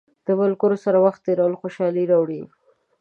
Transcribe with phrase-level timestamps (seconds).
[0.25, 2.41] د ملګرو سره وخت تېرول خوشحالي راوړي.